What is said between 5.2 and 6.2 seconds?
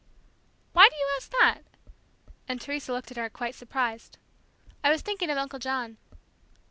of Uncle John."